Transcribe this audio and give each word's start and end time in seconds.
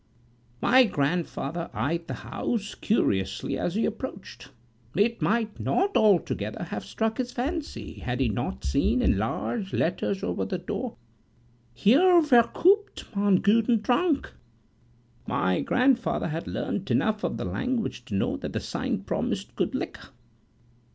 My 0.63 0.83
grandfather 0.85 1.69
eyed 1.75 2.07
the 2.07 2.15
house 2.25 2.73
curiously 2.73 3.55
as 3.55 3.75
he 3.75 3.85
approached. 3.85 4.49
It 4.95 5.21
might 5.21 5.59
Not 5.59 5.95
altogether 5.95 6.63
have 6.63 6.83
struck 6.83 7.19
his 7.19 7.31
fancy, 7.31 7.99
had 7.99 8.19
he 8.19 8.27
not 8.27 8.63
seen 8.65 9.03
in 9.03 9.19
large 9.19 9.73
letters 9.73 10.23
over 10.23 10.43
the 10.43 10.57
door, 10.57 10.95
HEER 11.75 12.19
VERKOOPT 12.23 13.15
MAN 13.15 13.35
GOEDEN 13.41 13.81
DRANK.My 13.81 15.59
grandfather 15.61 16.29
had 16.29 16.47
learnt 16.47 16.89
enough 16.89 17.23
of 17.23 17.37
the 17.37 17.45
language 17.45 18.03
to 18.05 18.15
know 18.15 18.37
that 18.37 18.53
the 18.53 18.59
sign 18.59 19.01
promised 19.03 19.55
good 19.55 19.75
liquor. 19.75 20.09